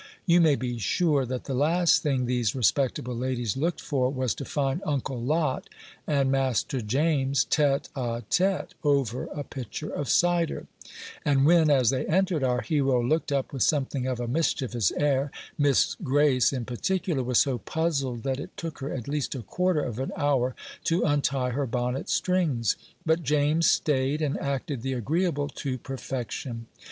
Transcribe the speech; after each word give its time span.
You 0.25 0.41
may 0.41 0.55
be 0.55 0.79
sure 0.79 1.27
that 1.27 1.43
the 1.43 1.53
last 1.53 2.01
thing 2.01 2.25
these 2.25 2.55
respectable 2.55 3.15
ladies 3.15 3.55
looked 3.55 3.79
for 3.81 4.09
was 4.09 4.33
to 4.33 4.45
find 4.45 4.81
Uncle 4.83 5.21
Lot 5.21 5.69
and 6.07 6.31
Master 6.31 6.81
James 6.81 7.45
tête 7.45 7.87
à 7.95 8.23
tête, 8.27 8.69
over 8.83 9.25
a 9.25 9.43
pitcher 9.43 9.91
of 9.91 10.09
cider; 10.09 10.65
and 11.23 11.45
when, 11.45 11.69
as 11.69 11.91
they 11.91 12.03
entered, 12.07 12.43
our 12.43 12.61
hero 12.61 12.99
looked 12.99 13.31
up 13.31 13.53
with 13.53 13.61
something 13.61 14.07
of 14.07 14.19
a 14.19 14.27
mischievous 14.27 14.91
air, 14.97 15.29
Miss 15.55 15.95
Grace, 16.01 16.51
in 16.51 16.65
particular, 16.65 17.21
was 17.21 17.37
so 17.37 17.59
puzzled 17.59 18.23
that 18.23 18.39
it 18.39 18.57
took 18.57 18.79
her 18.79 18.91
at 18.91 19.07
least 19.07 19.35
a 19.35 19.43
quarter 19.43 19.81
of 19.81 19.99
an 19.99 20.11
hour 20.17 20.55
to 20.85 21.03
untie 21.05 21.51
her 21.51 21.67
bonnet 21.67 22.09
strings. 22.09 22.75
But 23.05 23.21
James 23.21 23.69
staid, 23.69 24.23
and 24.23 24.35
acted 24.39 24.81
the 24.81 24.93
agreeable 24.93 25.49
to 25.59 25.77
perfection. 25.77 26.65